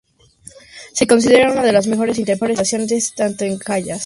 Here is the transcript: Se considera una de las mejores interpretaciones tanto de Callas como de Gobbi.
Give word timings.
Se 0.93 1.05
considera 1.05 1.51
una 1.51 1.61
de 1.61 1.71
las 1.73 1.85
mejores 1.85 2.17
interpretaciones 2.17 3.13
tanto 3.13 3.45
de 3.45 3.59
Callas 3.59 3.59
como 3.59 3.79
de 3.81 3.83
Gobbi. 3.83 3.99